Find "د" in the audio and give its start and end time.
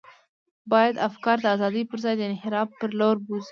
1.41-1.45, 2.17-2.21